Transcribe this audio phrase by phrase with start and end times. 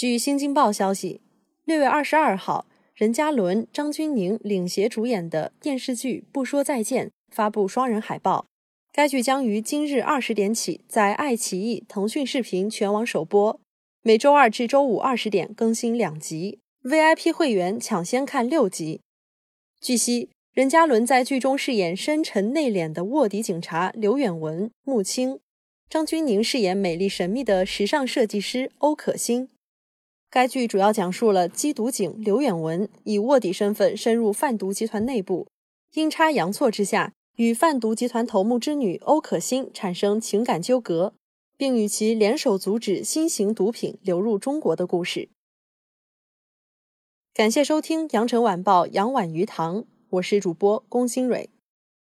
[0.00, 1.20] 据《新京报》消息，
[1.64, 8.46] 六月二十二号，任嘉伦、张钧甯领衔主演的电视剧《不说再见》发布双人海报。
[8.92, 13.60] 该剧将于今日二十点起在爱奇艺、腾讯视频全网首播，
[14.04, 19.00] 每周二至周五二十点更新两集，VIP 会员抢先看六集。
[19.80, 25.40] 据悉，任嘉伦在剧中饰演深沉内敛的卧底警察刘远文、穆青，
[25.90, 29.48] 张钧甯饰演美丽神秘的时尚设计师欧可欣。
[30.30, 35.48] 该剧主要讲述了缉毒警刘远文以卧底身份深入贩毒集团内部，
[35.94, 41.14] 阴差阳错之下与贩毒集团头目之女欧可欣产生情感纠葛，
[41.56, 45.30] 并与其联手阻止新型毒品流入中国的故事。
[47.32, 51.48] 感谢收听《羊城晚报》羊婉鱼塘，我是主播龚新蕊。